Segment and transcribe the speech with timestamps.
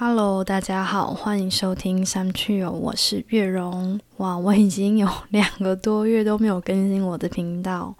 [0.00, 3.98] Hello，大家好，欢迎收听三趣友，我是月荣。
[4.18, 7.92] 哇，我已经有 两个多月都没有更新我的频道，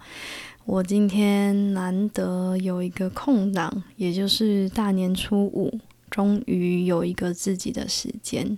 [0.63, 5.77] 我今天难得有一个空档，也就是大年初五，
[6.09, 8.57] 终于有一个自己的时间。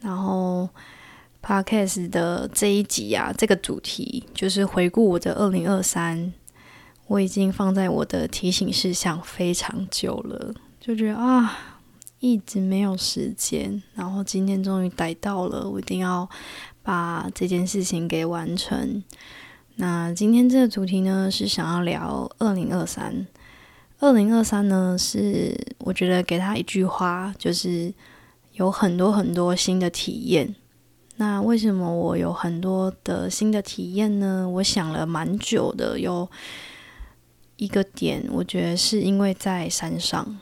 [0.00, 0.68] 然后
[1.42, 6.32] ，Podcast 的这一集啊，这个主题就是回顾我的二零二三，
[7.08, 11.78] 我已经放在我的提醒事项非常久了，就觉得啊。
[12.20, 16.28] 一直没有时间，然后今天终于逮到了，我一定要
[16.82, 19.02] 把这件事情给完成。
[19.76, 23.26] 那今天这个主题呢，是想要聊二零二三。
[23.98, 27.92] 二零二三呢，是我觉得给他一句话，就是
[28.52, 30.54] 有很多很多新的体验。
[31.16, 34.46] 那为什么我有很多的新的体验呢？
[34.46, 36.28] 我想了蛮久的，有
[37.56, 40.38] 一个点，我觉得是因为在山上。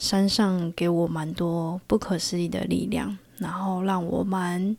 [0.00, 4.74] 山上给我蛮多不可思议的力量，然后让我蛮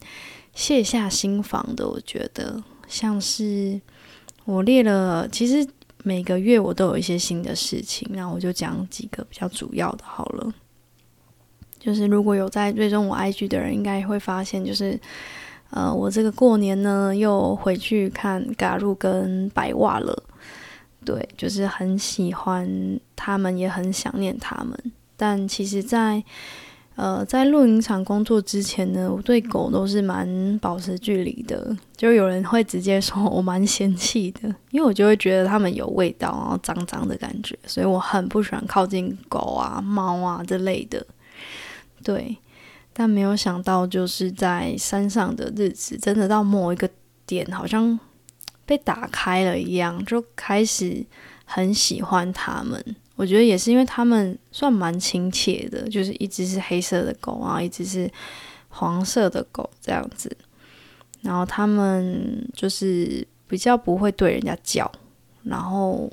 [0.56, 1.88] 卸下心防的。
[1.88, 3.80] 我觉得像是
[4.46, 5.66] 我列了，其实
[6.04, 10.52] 每个月我都有一些新的事情，那我就讲几个比较主要的好了。
[11.80, 15.00] 就是如果有在追踪我 IG 的人，应该会发现，就是
[15.70, 20.24] 呃，我这个过年呢又回去看嘎路跟白袜了。
[21.06, 22.68] 对，就是很喜欢
[23.16, 24.92] 他们，也很想念他们。
[25.22, 26.24] 但其实，在
[26.96, 31.78] 呃，在露营场工作之前呢，我对狗都是蛮保持距离的。
[31.96, 41.06] 就有人会直接说我蛮嫌弃的，因为我就会觉得它们有味道，然后脏脏的感觉，所以我很不喜欢靠近狗啊、猫啊之类的。
[42.04, 42.36] 对，
[42.92, 46.90] 但没有想到，就是在山上的日子，真的到某一个
[47.28, 48.00] 点，好像
[48.66, 51.06] 被打开了一样，就开始
[51.46, 52.84] 很喜欢它们。
[53.22, 58.10] 我觉得也是，因为他们算蛮亲切的，就是一只是黑色的狗啊，一只是
[58.68, 60.36] 黄色的狗这样子。
[61.22, 64.92] 然后他们就是比较不会对人家叫，
[65.44, 66.12] 然后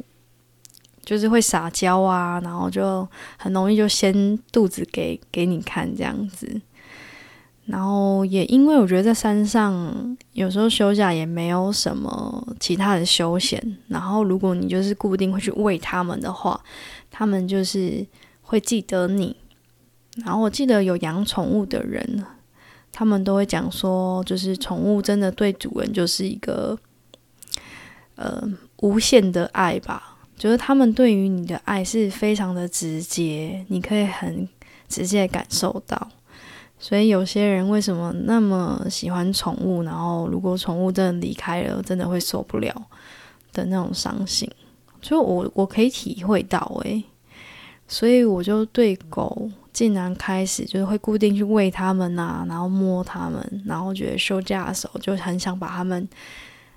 [1.02, 3.08] 就是会撒娇啊，然后就
[3.38, 6.60] 很容易就掀肚子给给你看这样子。
[7.68, 16.58] 然后也因为我觉得在山上有时候休假也没有什么其他的休闲，然后如果你就是固定会去喂它们的话，
[17.10, 18.06] 他们就是
[18.40, 19.36] 会记得你。
[20.24, 22.24] 然后我记得有养宠物的人，
[22.90, 26.76] 他们都会讲说，就是宠物真的对主人就是一个
[28.16, 28.42] 呃
[28.78, 34.48] 无限的爱吧，就是他们对于你的爱是非常的直接，你可以很
[34.88, 36.08] 直接感受到。
[36.80, 39.82] 所以有些人为什么那么喜欢宠物？
[39.82, 42.72] 然后如果宠物真的离开了，真的会受不了
[43.52, 44.48] 的那种伤心。
[45.00, 47.04] 就我我可以体会到诶，
[47.86, 56.08] 所以我就对狗竟然开始就是会固定去喂它们呐，然后摸它们，然后觉得休假的时候就很想把它们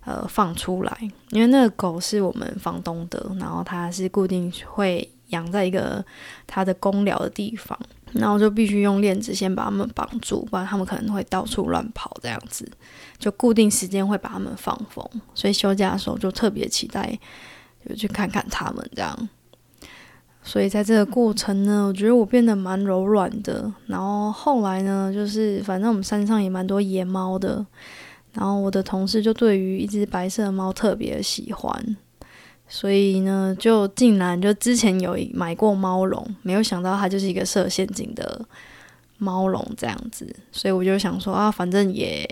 [0.05, 0.97] 呃放出来，
[1.29, 6.03] 因为那个狗是我们房东的，然后它是固定会养在一个
[6.45, 7.77] 它的公寮的地方。
[8.13, 12.15] 然后就必须用链子先把它们绑住，不然它们可能会到处乱跑。
[12.21, 12.69] 这样子
[13.17, 17.17] 就固定时间会把它们放风，所以休假的时候就特别期待，
[17.87, 19.29] 就去看看它们这样。
[20.43, 23.71] 所以在这个过程呢，我觉得我变得蛮柔软的。
[23.85, 27.65] 然后后来呢，就是反正我们山上也蛮多野猫的，
[28.33, 31.95] 然后我的同事就对于一只白色的猫特别喜欢。
[32.73, 38.43] 所以呢，就竟然就之前有买过猫笼，没有想到它就是一个设陷阱的
[39.17, 40.33] 猫笼这样子。
[40.53, 42.25] 所以我就想说啊，反正也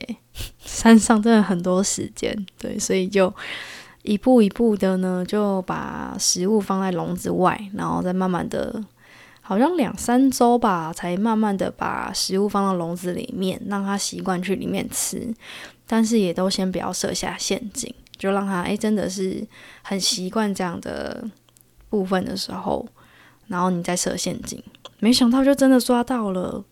[0.64, 3.32] 山上真的很多时间，对，所以就
[4.04, 8.82] 一步一步的呢，就把食物放在笼子外，然后再慢慢的，
[9.42, 15.36] 好像两三周吧，才慢慢的把食物放到笼子里面，让它习惯去里面吃，
[15.86, 17.94] 但是也都先不要设下陷阱。
[18.20, 19.44] 就让他哎，真的是
[19.82, 21.26] 很习惯这样的
[21.90, 22.86] 部分的时候，
[23.48, 24.62] 然后你再设陷阱，
[25.00, 26.64] 没想到就真的抓到了。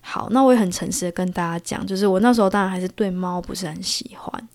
[0.00, 4.48] 好，那我也很诚实的跟大家讲，就是我那时候当然还是对猫不是很喜欢，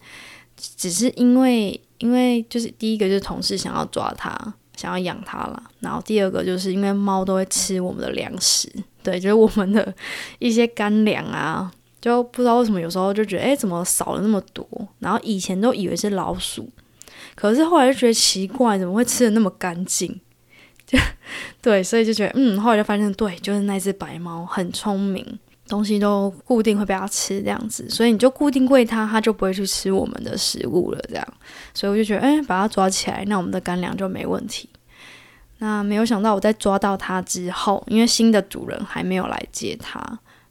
[0.58, 4.32] 只是因为 因为就是第一个就是同事想要抓它，
[4.76, 8.72] 想要养它了，然后第二个就是因为猫都会吃我们的粮食，
[9.02, 9.94] 对，就是我们的
[10.40, 11.72] 一些干粮啊。
[12.02, 14.66] 就不知道为什么有时候就觉得，哎，怎么少了那么多？
[15.00, 16.70] 然后以前都以为是老鼠，
[17.36, 20.20] 可是后来就觉得奇怪，怎么会吃的那么干净？
[20.88, 20.98] 就
[21.62, 25.24] 对，所以就觉得，嗯，后来就发现，对，就是那只白猫很聪明，
[25.68, 31.00] 东西都固定会被它吃这样子，所以你就固定喂它，它就不会去吃我们的食物了。
[31.08, 31.28] 这样，
[31.74, 34.68] 所以我就觉得，哎，把它抓起来，那我们的干粮就没问题。
[35.60, 40.02] 那没有想到我在抓到它之后，因为新的主人还没有来接它，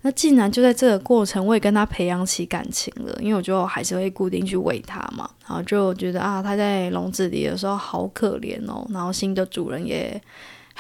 [0.03, 3.17] 那竟然就在这个过程，我也跟他培养起感情了。
[3.21, 10.21] 因为我就还是会固定去喂它嘛，然后就觉得啊，它在笼子里的时候好可怜哦，然后新的主人也。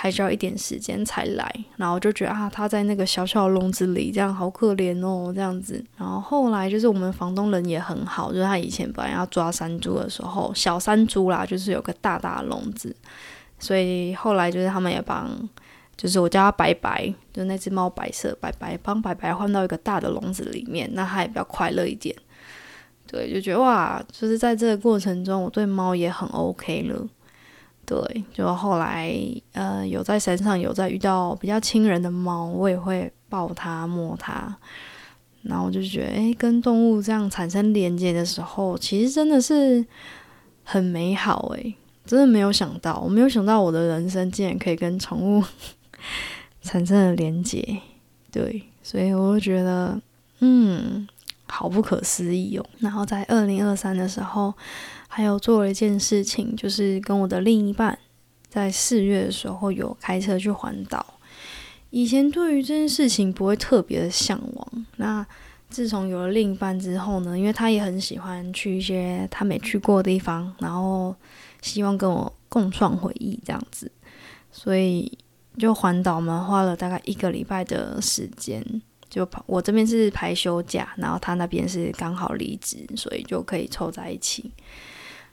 [0.01, 5.85] 还需要一点时间才来，然后就觉得啊，它在那个小小的笼子里，这样好可怜哦，这样子。
[5.97, 12.95] 然后后来就是我们房东人也很好，就是他以前本来要抓山猪的时候，小山猪啦，就是有个大大的笼子，
[13.59, 15.37] 所以后来就是他们也帮，
[15.99, 22.15] 就是我叫它白白，就那只猫白色白白，帮白白换到一个大的笼子里面，那它也比较快乐一点。
[23.07, 27.07] 对，就觉得哇，就是在这个过程中，我对猫也很 OK 了。
[27.85, 29.19] 对，就后来
[29.55, 34.55] 呃有在山上有在遇到比较亲人的猫，我也会抱它摸它，
[35.41, 39.83] 然后我就觉得，诶，跟动物这样产生连接的时候，其实真的是
[40.63, 41.75] 很美好诶，
[42.05, 45.43] 真的没有想到，我没有想到我的人生竟然可以跟宠物
[46.63, 47.81] 产生了连接，
[48.31, 50.01] 对，所以我就觉得，
[50.41, 51.07] 嗯，
[51.47, 52.67] 好不可思议哦。
[52.79, 54.55] 然后在二零二三的时候。
[55.11, 57.99] 还有做了一件事情，就是跟我的另一半
[58.47, 61.15] 在四月的时候有开车去环岛。
[61.89, 65.27] 以前对于这件事情不会特别的向往，那
[65.71, 71.17] 自从有了另一半之后呢，因为他也很喜欢去一些他没去过的地方，然后
[71.63, 73.91] 希望跟我共创回忆这样子，
[74.53, 75.11] 所以
[75.59, 78.65] 就环岛嘛，花了大概一个礼拜的时间。
[79.11, 84.53] 就，我这边是排休假，然后他那边是刚好离职，所以就可以凑在一起。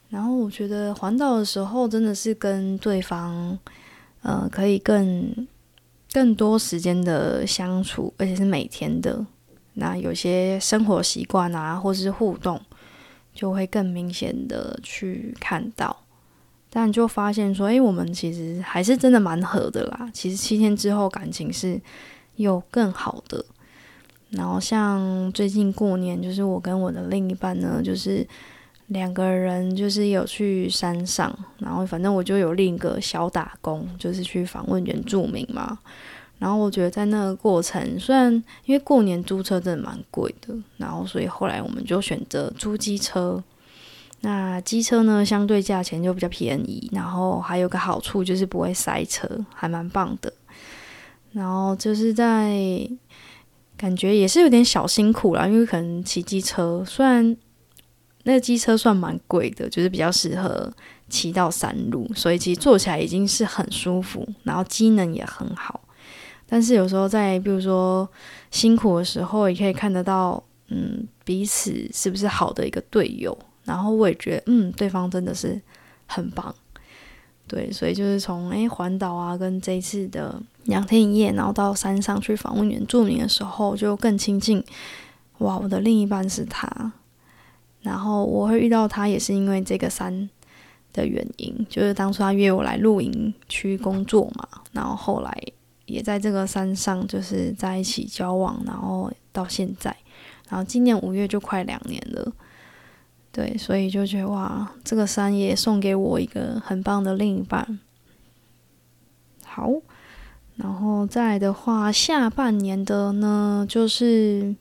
[0.07, 3.59] 然后我觉得环岛的时候真的是跟对方，
[4.21, 5.47] 呃，可以更
[6.13, 9.25] 更多时间的相处，而且是每天的。
[9.73, 12.61] 那有些生活习惯啊，或是互动，
[13.33, 16.04] 就会更明显的去看到。
[16.75, 20.09] 但就发现说，诶，我们其实还是真的蛮合的啦。
[20.11, 21.79] 其实七天之后感情是
[22.35, 23.45] 有更好的。
[24.31, 28.27] 然后像最近过年，就是我跟我的另一半呢，就是。
[28.89, 35.79] 两个人就是有去山上，然后反正我就有另一个小打工，就是去访问原住民嘛。
[36.37, 38.31] 然后我觉得在那个过程，虽然
[38.65, 43.43] 因为过年租车真的蛮贵的，然后所以后来我们就选择租机车。
[44.25, 50.33] 那机车呢，相对价钱就比较便宜，然后还有个好处就是不会塞车，还蛮棒的。
[51.31, 52.57] 然后就是在
[53.77, 57.37] 感觉也是有点小辛苦啦，因为可能骑机车虽然。
[58.27, 60.73] 那个机车算蛮贵的，就是比较适合
[61.07, 65.79] 骑到山路，所以其实坐起来已经是很舒服，然后机能也很好。
[66.47, 68.09] 但是有时候在比如说
[68.49, 73.37] 辛苦的时候，也可以看得到，嗯，彼此是不是好的一个队友。
[73.65, 75.61] 然后我也觉得，嗯，对方真的是
[76.05, 76.53] 很棒。
[77.47, 84.63] 对，所以就是从诶环岛啊，跟这一次的两天一夜，然后到山上去访问原住民的时候，就更亲近。
[85.39, 86.93] 哇，我的另一半是他。
[87.81, 90.27] 然后我会遇到他，也是因为这个山
[90.91, 95.39] 的原因，就是当初他约我来露营区工作嘛，然后后来
[95.85, 99.95] 也在这个山上就是在一起交往，然后到现在，
[100.49, 102.33] 然后今年五月就快两年了，
[103.35, 107.79] 对，所以就觉得哇，这个山也送给我一个很棒的另一半。
[109.43, 109.69] 好，
[110.55, 114.55] 然后再来的话，下半年的呢，就是。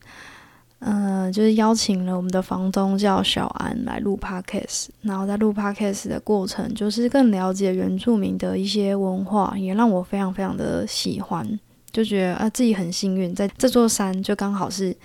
[0.79, 11.59] 呃，就是邀请了我们的房东叫小安来录 podcast，然后在录 podcast 的过程，就是更了解原住民的一些文化，也让我非常非常的喜欢，
[11.91, 14.95] 就觉得啊自己很幸运，在这座山就刚好是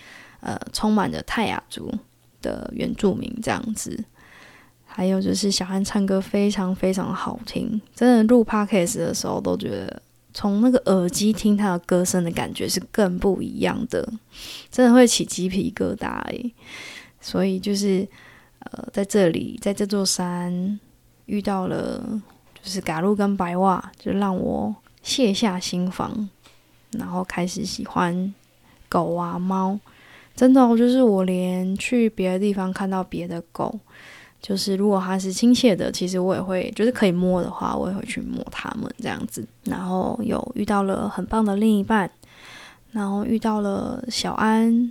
[0.41, 1.91] 呃充满着泰雅族
[2.41, 4.05] 的原住民这样子，
[4.87, 10.03] 还有就是小安唱歌非常非常好听，真的录 podcast 的时候都觉得。
[10.33, 14.09] 从那个耳机听他的歌声的感觉是更不一样的，
[14.71, 16.55] 真的会起鸡皮疙瘩诶。
[17.21, 18.07] 所以就是
[18.61, 20.79] 呃，在这里，在这座山
[21.27, 21.99] 遇到了
[22.63, 26.29] 就是嘎路跟白袜，就让我卸下心防，
[26.93, 28.33] 然后开始喜欢
[28.89, 29.81] 狗啊猫。
[30.35, 33.79] 真的，就是我连去别的地方看到别的狗。
[34.43, 39.47] 就是如果它是亲切的，其实我也会，就是可以摸的话，我也会去摸它们这样子。
[39.65, 42.11] 然后有遇到了很棒的另一半，
[42.91, 44.91] 然后遇到了小安，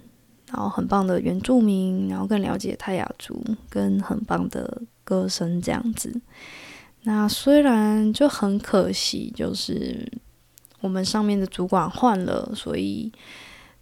[0.51, 6.21] 然后很棒的原住民，然后更了解泰雅族，跟很棒的歌声这样子。
[7.01, 10.07] 那虽然就很可惜，就是
[10.79, 13.11] 我们上面的主管换了，所以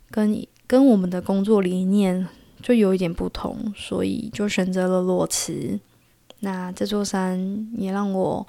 [0.09, 0.33] 跟
[0.67, 2.27] 跟我们的工作理念。
[2.59, 5.79] 就有一点不同，所以就选择了裸辞。
[6.39, 8.45] 那这座山也让我，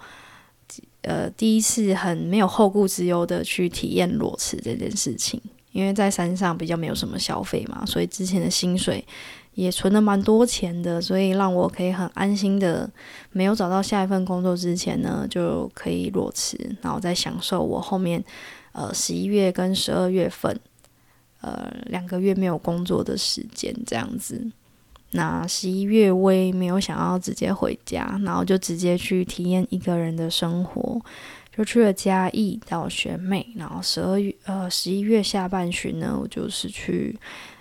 [1.03, 5.39] 呃第一次很没有后顾之忧的去体验裸辞这件事情，
[5.73, 9.07] 因为在山上比较没有什么消费嘛，所以之前的薪水
[9.53, 12.91] 也存了蛮多钱的，所以让我可以很安心的，
[13.31, 18.25] 没有找到下一份工作之前呢，就可以裸辞，然后再享受我后面
[18.73, 20.59] 呃十一月跟十二月份
[21.41, 24.51] 呃两个月没有工作的时间这样子。
[25.13, 31.01] 那十一月我也没有想要直接回家，然后就直接去体验一个人的生活，
[31.51, 37.19] 就去了嘉义到学妹，然后十二月呃十一月下半旬呢，我就是去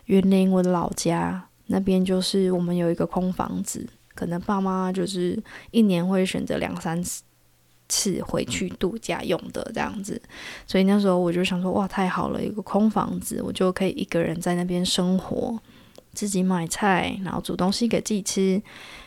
[0.08, 5.42] 云林我的老家那边，就是我们有一个空房子，可能爸妈就是
[5.72, 7.24] 一年会选择两三次
[8.22, 10.22] 回去度假用的这样子，
[10.66, 15.60] 所以那时候我就想说，哇，太好了，一个空房子，我就可以一个人在那边生活。
[16.14, 18.60] 自己买菜，然后煮东西给自己吃，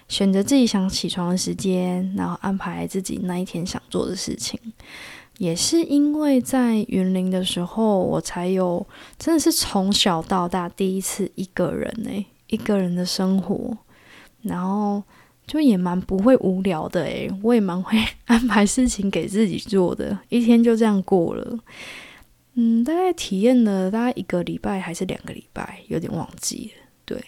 [0.07, 4.57] 选择自己想起床的时间，然后安排自己那一天想做的事情。
[5.39, 8.87] 也是因为在云林的时候，我才有
[9.19, 13.77] 真的是从小到大第一次一个人诶，一个人的生活，
[14.43, 15.03] 然后
[15.51, 21.59] 就也蛮不会无聊的诶，我也蛮会 安排事情给自己做的，一天就这样过了。
[22.55, 26.83] 嗯，大概体验了大概一个礼拜还是两个礼拜，有点忘记了。
[27.05, 27.21] 对，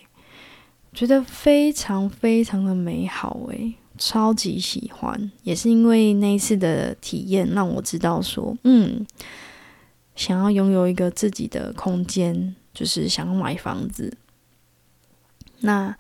[0.93, 5.33] 觉得非常非常的美好诶，超级喜欢。
[5.43, 9.05] 也是因为那一次的体验，让我知道说，嗯，
[10.14, 14.17] 想要拥有一个自己的空间，就是想要买房子。
[15.62, 15.97] 那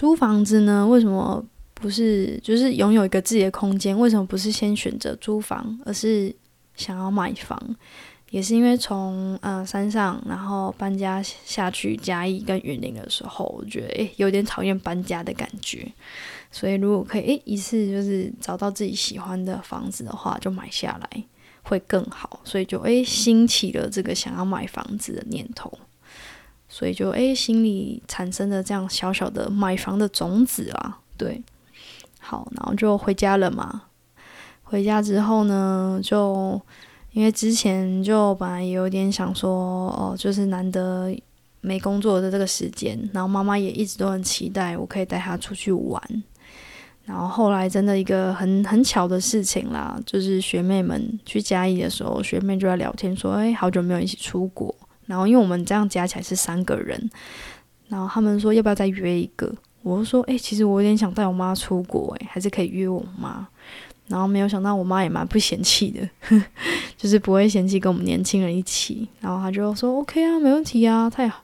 [0.00, 0.86] 租房子呢？
[0.88, 3.94] 为什么不是就是拥有一个自己的空间？
[4.00, 6.34] 为什么不是先选择租房，而是
[6.74, 7.76] 想要买房？
[8.30, 15.86] 也是因为从呃山上，然后搬家下去嘉义跟云林的时候，我觉得诶有点讨厌搬家的感觉，
[16.50, 21.24] 所以如果可以诶一次就是找到自己喜欢的房子的话，就买下来
[21.60, 25.70] 会更好，所以就诶兴起了这个想要买房子的念头，
[26.70, 31.42] 所以就诶心里产生了这样小小的买房的种子啊，对，
[32.18, 33.82] 好，然后就回家了嘛，
[34.62, 36.58] 回家之后呢就。
[37.12, 39.50] 因为之前就本来也有点想说，
[39.88, 41.12] 哦，就是难得
[41.60, 46.00] 没工作的这个时间，然后妈妈也一直都很期待我可以带她出去玩。
[47.04, 54.72] 然后后来真的一个很很巧的事情啦，就是学妹们去嘉义的时候，学妹就在聊天说，哎，好久没有一起出国。
[55.10, 57.10] 然后因为我们这样加起来是三个人，
[57.88, 59.52] 然后他们说要不要再约一个？
[59.82, 63.48] 我就说，哎，其实我有点想带我妈出国，哎，还是可以约我妈。
[64.06, 66.08] 然后没有想到，我妈也蛮不嫌弃的，
[66.96, 69.08] 就是不会嫌弃跟我们年轻人一起。
[69.20, 71.42] 然后她就说：“OK 啊，没问题啊，太好。”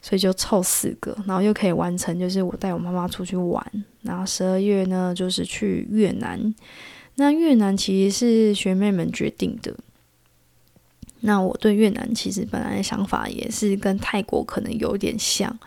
[0.00, 3.64] 所以就凑四个，然后又可以完成，就是我带我妈妈出去玩。
[4.02, 6.54] 然后十二月呢，就是去越南。
[7.16, 9.74] 那越南其实是学妹们决定的。
[11.22, 15.58] 那我对越南其实本来的想法也是跟泰国可能有点像。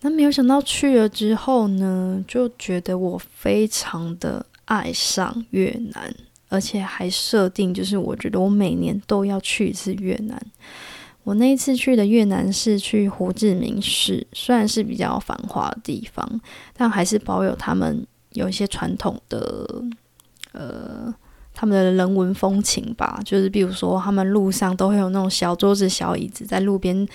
[0.00, 4.46] 那没有想到去了之后呢，就觉得我非常的。
[4.66, 6.14] 爱上越南，
[6.48, 10.42] 而且还设定就是我觉得我每年都要去一次越南。
[11.22, 16.40] 我那一次去的越南是去胡志明市，虽然是比较繁华的地方，
[16.72, 19.84] 但还是保有他们有一些传统的
[20.52, 21.14] 呃
[21.54, 23.18] 他们的人文风情吧。
[23.24, 27.08] 就是比如说，他们路上都会有那种小桌子、小椅子在路边，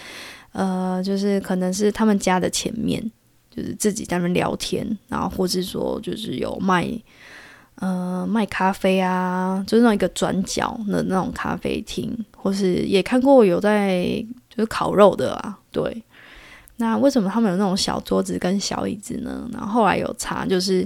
[0.54, 3.00] 呃，就是可能是他们家的前面，
[3.54, 6.90] 就是自己在那边聊天，然后或是说就是有卖。
[7.82, 15.58] 呃，卖咖啡啊，就是那一个转角的那种咖啡厅，或是也看过有在就是烤肉的啊。
[15.72, 16.04] 对，
[16.76, 19.50] 那为什么他们有那种小桌子跟小椅子呢？
[19.54, 20.86] 然后后来有查，就是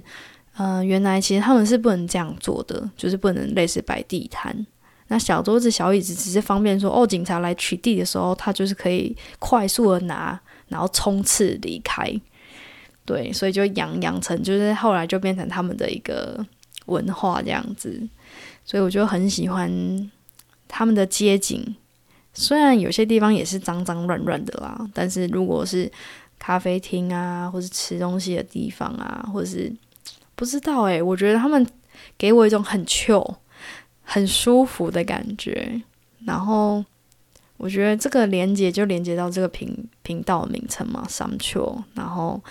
[0.55, 4.65] 呃，原来其实他们是不能这样做的，就是不能类似摆地摊。
[5.07, 12.13] 那小桌子小椅子只是方便说，哦，警察来取缔的时候，他就是可以快速的拿，然后冲刺离开。
[13.05, 16.45] 对，所以就养养成，就是后来就变成他们的一个。
[16.87, 17.97] 文化这样子，
[18.65, 19.71] 所以我就很喜欢
[20.67, 21.73] 他们的街景。
[22.33, 25.89] 虽然有些地方也是脏脏乱乱的啦，但是如果是
[26.37, 29.73] 咖啡厅啊，或是吃东西的地方啊，或是
[30.35, 31.65] 不知道诶，我觉得他们
[32.17, 33.35] 给我一种很 chill、
[34.01, 35.81] 很舒服的感觉。
[36.25, 36.83] 然后
[37.57, 41.83] 我觉得这个连接就连接到这个频频道名称嘛，some chill。
[41.93, 42.41] 然后。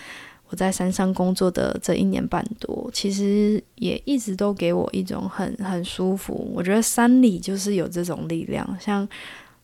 [0.48, 6.52] 我在山上工作的这一年半多，其实也一直都给我一种很很舒服。
[6.54, 9.08] 我觉得山里就是有这种力量，像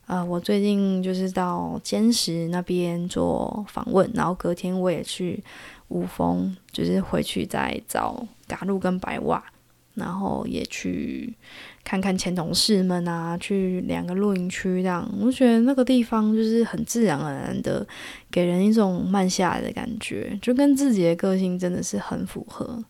[0.08, 5.44] 呃，我最近就是到坚石那边做访问，然后隔天我也去
[5.88, 9.44] 五峰，就是回去再找嘎路跟白袜，
[9.92, 11.36] 然后也去
[11.84, 17.86] 看看前同事们啊，去两个露营区这样，我觉得那个地方就是很自然而然的，
[18.30, 22.82] 给人一种慢下来的感觉，就跟自己的个性真的是很符合，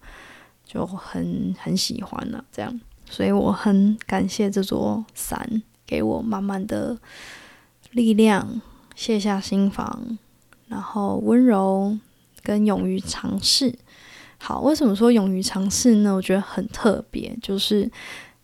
[0.64, 2.44] 就很很喜欢呢。
[2.52, 6.98] 这样，所以我很感谢这座山，给我满满的
[7.92, 8.60] 力量，
[8.94, 10.18] 卸下心防，
[10.68, 11.96] 然后温柔
[12.42, 13.74] 跟勇于尝试。
[14.36, 16.14] 好，为什么说勇于尝试呢？
[16.14, 17.90] 我觉得很特别，就是，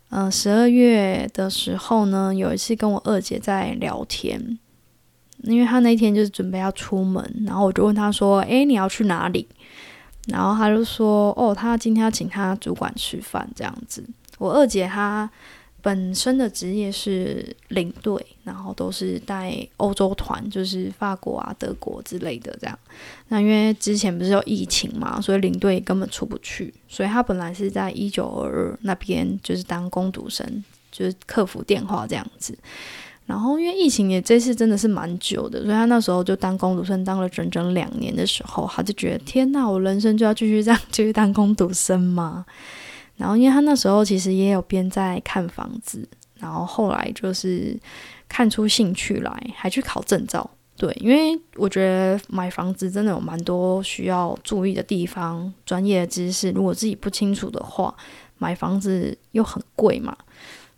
[0.08, 4.58] 嗯，十二月的时候呢，有一次跟我二姐在聊天，
[5.42, 9.46] 因为她那天就是准备要出门，然后我就问她说：“诶，你要去哪里？”
[10.28, 14.02] 然后她就说：“哦，她今天要请她主管吃饭，这样子。”
[14.38, 15.30] 我二姐她。
[15.84, 22.78] 本身的职业是领队，然后都是带欧洲团，就是法国啊、德国之类的这样。
[23.28, 32.56] 那因为之前不是有疫情嘛，所以领队根本出不去，所以他本来是在一九二二那边就是当工读生，就是客服电话这样子。
[33.26, 42.46] 然后因为疫情也这次真的是蛮久的，所以他那时候就当工读生当了整整两年的时候，他就觉得天呐，我人生就要继续这样继续 当工读生吗？
[43.16, 47.78] 然后，因为他那时候其实也有边在看房子，然后后来就是
[48.28, 50.50] 看出兴趣来，还去考证照。
[50.76, 57.94] 对，因为我觉得买房子真的有蛮多需要注意的地方，专业知识如果自己不清楚的话，
[58.38, 60.16] 买房子又很贵嘛。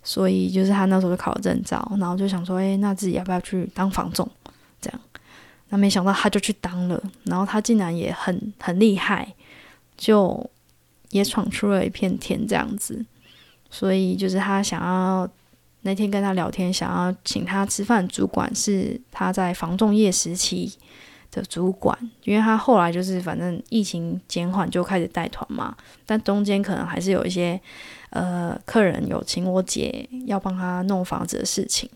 [0.03, 4.29] 所以就是他那时候就考了证照，然后就想说，哎，那自己要不要去当房仲？
[4.79, 5.01] 这样，
[5.69, 9.33] 那没想到他就去当了，然后他竟然也很很厉害，
[9.97, 10.47] 就。
[11.11, 13.05] 也闯出了一片天，这样子，
[13.69, 15.29] 所以就是他想要
[15.81, 18.05] 那天跟他聊天，想要请他吃饭。
[18.07, 20.71] 主管是他在防重业时期
[21.31, 27.59] 的主管，因为他后来就是反正疫情减缓就开始带团嘛，但中间可能还是有一些
[28.09, 31.89] 呃客人有请我姐要帮他弄房子的事情。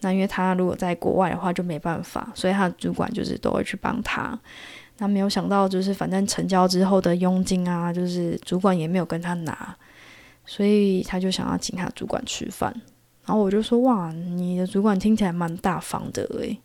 [0.00, 4.38] 那因为他如果在国外的话就没办法，所以他的主管就是都会去帮他。
[4.98, 9.76] 那没有想到，就是反正成交之后的佣金啊，就是主管也没有跟他拿，
[10.46, 12.74] 所以他就想要请他主管吃饭。
[13.26, 16.58] 然后我就说：“哇，你的主管听起来蛮大方的诶。”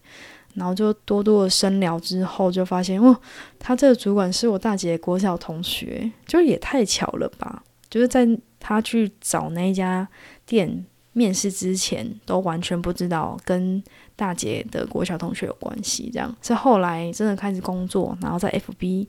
[0.56, 3.18] 然后就多多的深聊之后，就发现哦，
[3.60, 7.64] 他这个主管是我大姐国小同学，就也太巧了吧！
[7.90, 8.28] 就是在
[8.60, 10.08] 他去找那家
[10.46, 13.84] 店面试之前，都完全不知道跟。
[14.22, 19.08] 大姐的国小同学有关系，这样是后来真的开始工作，然后在 FB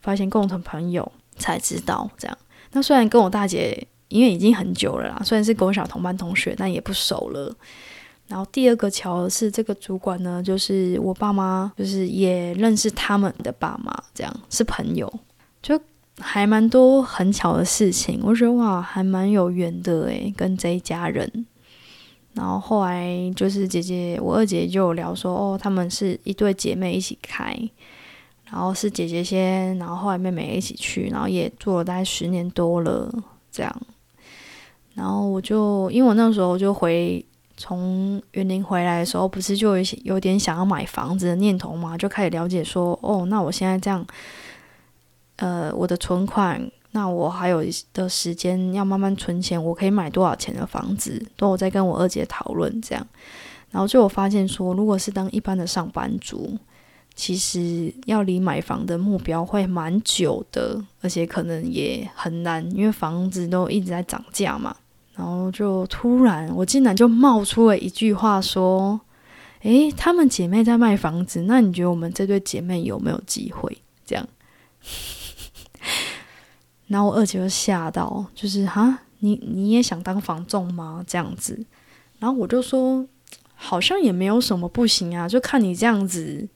[0.00, 2.38] 发现共同朋友才知道这样。
[2.72, 7.54] 那虽然跟我大姐因为已经很久了啦，虽然是国小同班同学，但也不熟了。
[8.28, 15.12] 然后第二个巧是，这个主管呢，就是我爸妈，就是也认识他们的爸妈，这样是朋友，
[15.60, 15.78] 就
[16.18, 18.20] 还蛮多很巧的事情。
[18.24, 21.44] 我觉得哇，还蛮有缘的诶，跟这一家人。
[22.36, 27.56] 然后后来就是姐姐，我二姐就有聊说，哦，她们是一对姐妹一起开，
[28.44, 33.10] 然后是姐姐先，然后后来妹妹一起去，然后也做了大概十年多了
[33.50, 33.82] 这样。
[34.94, 37.24] 然后我就因为我那时候就回
[37.56, 44.06] 从园林回来的时候，不是就有有点想要买房子的念头嘛，就开始了解说，哦，那我现在这样，
[45.36, 46.70] 呃，我的存款。
[46.96, 51.22] 那我还有的时间要慢慢存钱，我可以买多少钱的房子？
[51.36, 53.06] 都我在跟我二姐讨论这样，
[53.70, 56.56] 然后就我发现说，如果是当一般的上班族，
[57.14, 64.74] 其实要离买房的目标会蛮久的，而且可能也很难，因为房子都一直在涨价嘛。
[65.14, 68.98] 然后就突然，我竟然就冒出了一句话说
[69.60, 74.26] ：“诶，她们姐妹在卖房子，那你觉得我们这对姐妹有没有机会？”这样。
[76.88, 81.04] 然后我二姐就吓到，就是哈，你你也想当房仲吗？
[81.06, 81.66] 这样子，
[82.20, 83.04] 然后我就说，
[83.54, 86.48] 好像也没有什么不行啊，就看你这样子，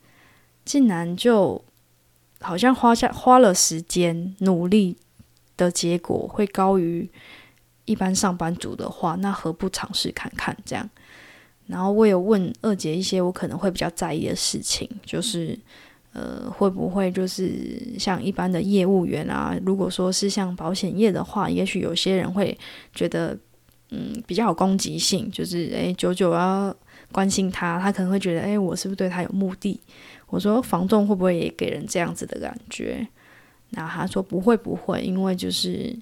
[0.65, 1.61] 竟然就
[2.41, 4.97] 好像花下花了时间努力
[5.57, 7.11] 的结果会高于
[7.85, 10.89] 一般上班族的话，那何不尝试看看这样？
[11.67, 15.59] 然后我有问二姐一些我可能会比较在意的事情，就是。
[16.13, 19.57] 呃，会不会就是像一般的业务员啊？
[19.65, 22.57] 如果说是像保险业的话，也许有些人会
[22.93, 23.39] 觉得，
[23.91, 26.75] 嗯，比较有攻击性，就是诶，久久要
[27.13, 29.81] 关心他，他可能会觉得，诶，我是不是对他有目的？
[30.27, 33.07] 我说房仲会不会也给人这样子的感觉？
[33.71, 35.97] 那他说不会不会，因为就是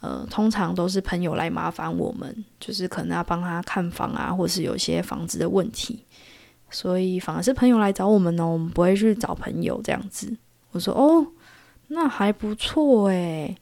[0.00, 6.00] 呃，通常都是朋友来麻烦我们，就是可能要帮他看房啊，或是有些房子的问题。
[6.74, 10.36] 所以反而是朋友来找我们呢，我们不会去找朋友这样子。
[10.72, 11.24] 我说哦，
[11.86, 13.56] 那还不错诶。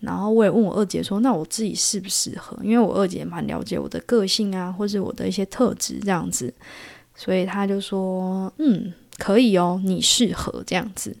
[0.00, 2.58] 然后我也问我二姐说，那我自己适不适合？
[2.62, 6.52] 因为我二姐蛮了解我的个性啊，或是我的一些特质这样子，
[7.14, 11.16] 所以她就说，嗯，可以哦，你适合这样子。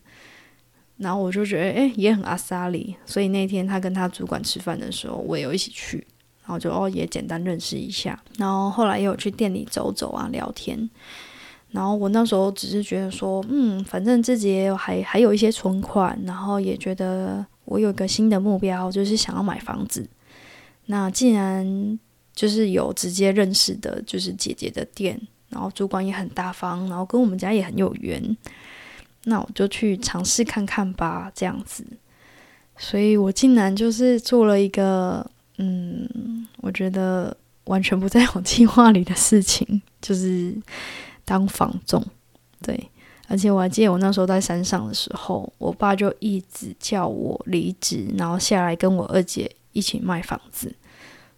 [0.98, 2.94] 然后我就觉得，诶，也很阿萨里。
[3.06, 6.06] 所以那天他跟他主管吃饭的时候，我也有一起去，
[6.42, 8.20] 然后就哦也简单认识一下。
[8.38, 10.88] 然后后来也有去店里走走啊，聊天。
[11.70, 20.06] 然后我那时候只是觉得说，嗯，反正自己也有还还有一些存款，然后也觉得我有个新的目标，就是想要买房子。
[20.86, 21.98] 那既然
[22.34, 28.36] 就是有直接认识的，就是姐姐的店，然后主管也很大方，然后跟我们家也很有缘，
[29.24, 31.82] 那我就去尝试看看吧，这样子。
[32.76, 40.54] 所以我竟然就是做了一个，嗯，我觉得完全不在我计划里的事情，就是。
[41.24, 42.04] 当房仲，
[42.60, 42.90] 对，
[43.28, 50.74] 而且我还记得我那时候在山上的时候，我爸就一直叫我离职，然后下来跟我二姐一起卖房子，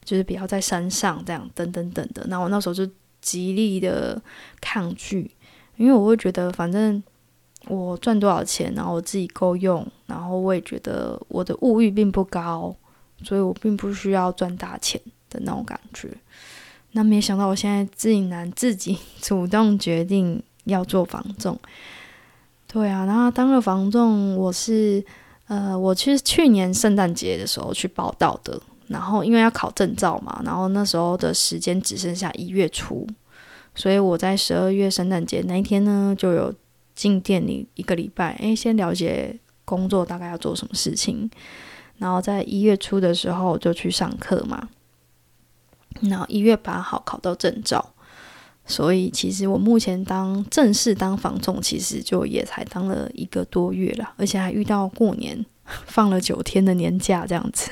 [0.03, 2.25] 就是不要在山上这样等等等的。
[2.29, 2.89] 那我那时候就
[3.21, 4.21] 极力的
[4.59, 5.31] 抗拒，
[5.77, 7.01] 因为我会觉得反正
[7.69, 12.75] 我赚多少钱，然后我自己够用，然后我也觉得我的物欲并不高，
[13.25, 16.09] 所以我并不需要赚大钱的那种感觉。
[16.93, 21.59] 那没想到，我现在竟然自己主动决定要做房仲。
[22.69, 25.05] 对啊，然后当了房仲，我是
[25.47, 28.61] 呃，我其实去年圣诞节的时候去报道的。
[28.87, 33.07] 然后因为要考证照嘛，然后那时候的时间只剩下一月初，
[33.75, 36.55] 所以我在十二月圣诞节那一天呢，就有
[36.95, 39.35] 进店里一个礼拜，诶，先了解
[39.65, 41.31] 工作大概要做什么事情。
[41.99, 44.69] 然后在一月初的时候就去上课嘛。
[46.01, 47.95] 然后一月八号考到证照，
[48.67, 55.47] 所以其实我目前当正式当房仲，其实就也才当了一个多月了，而且还遇到过年
[55.87, 57.71] 放了九天的年假这样子，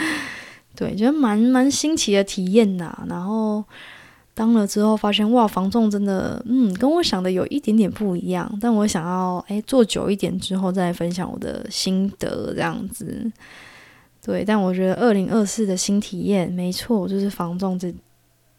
[0.76, 3.04] 对，觉得蛮蛮新奇的体验呐。
[3.08, 3.64] 然后
[4.36, 8.46] 当了之后发现，哇，房仲真的，嗯，跟我想的有一点点不一样。
[8.60, 13.32] 但我想要，哎，做久一点之后再分享我的心得这样子。
[14.22, 17.90] 对，但我觉得二零二四的新体验，没错，就是防重这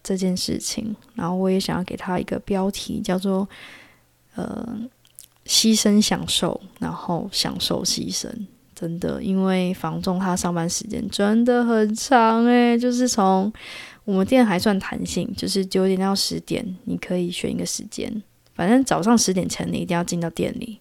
[0.02, 0.96] 这件事情。
[1.13, 3.48] 然后我也想要给他一个标题，叫做
[4.34, 4.68] “呃，
[5.46, 8.28] 牺牲享受，然后享受牺牲”。
[8.74, 13.52] 真的，因为防重他上班时间真的很长诶，就是从
[14.08, 18.10] 我们店还算弹性，就是九点到十点，你可以选一个时间，
[18.56, 20.80] 反正早上十点前你一定要进到店里，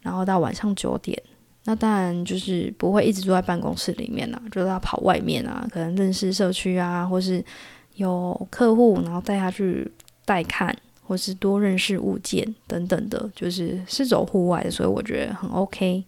[0.00, 1.22] 然后到晚上九点。
[1.64, 7.44] 那当然就是不会一直坐在办公室里面啦，就是要跑外面啊，可能认识社区啊，或是
[7.96, 9.86] 有客户，然后带他去
[10.24, 16.02] 带看，或是多认识物件等等的，就是是走户外的，所以我觉得很 OK。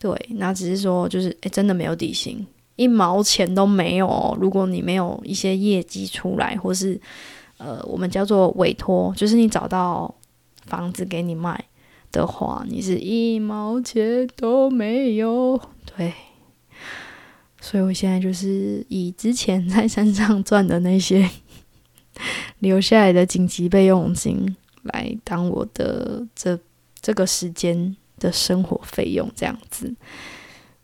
[0.00, 2.44] 对，那只是说就是诶，真的没有底薪，
[2.80, 4.36] 一毛钱都没有。
[4.40, 7.00] 如果你没有一些业绩出来，或是
[7.58, 10.14] 呃，我们叫做委托，就是你找到
[10.66, 11.64] 房子给你卖。
[12.12, 15.56] 的话，你是一毛钱都没有，
[15.96, 16.12] 对，
[17.60, 21.30] 所以我现在就是以之前在山上赚的那些
[22.58, 26.58] 留下来的紧急备用金来当我的这
[27.00, 29.94] 这个时间的生活费用，这样子，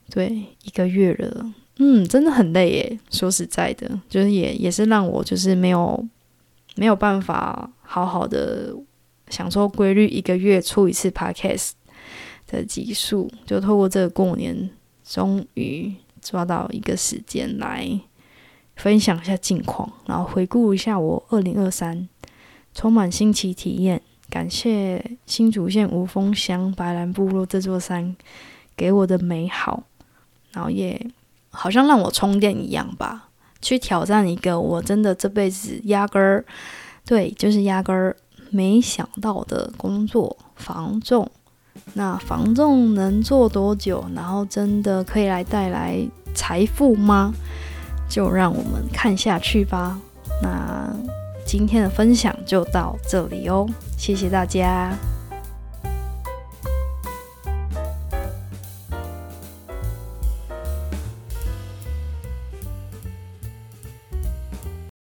[0.08, 0.28] 对，
[0.62, 2.98] 一个月了，嗯，真的很累耶。
[3.10, 6.06] 说实在的，就是也也是让我就是没有
[6.76, 8.74] 没有办法好好的。
[9.28, 11.72] 享受规律，一个月出一次 podcast
[12.46, 14.70] 的集数，就透过这个过年，
[15.02, 18.00] 终于抓到一个时间来
[18.76, 22.08] 分享一下近况，然后回顾一下我二零二三
[22.72, 24.00] 充满新奇体验。
[24.30, 28.14] 感谢新竹县五峰乡白兰部落这座山
[28.76, 29.82] 给我的美好，
[30.52, 31.04] 然后也
[31.56, 33.28] 好像让我充电一样吧，
[33.62, 36.44] 去挑战一个我真的这辈子压根儿
[37.04, 38.16] 对，就是压根儿。
[38.50, 41.28] 没想到的工作，防重。
[41.94, 44.04] 那防重能做多久？
[44.14, 45.98] 然后真的可以来带来
[46.32, 47.34] 财富吗？
[48.08, 49.98] 就让我们看下去吧。
[50.40, 50.88] 那
[51.44, 54.96] 今天的分享就到这里哦，谢谢大家。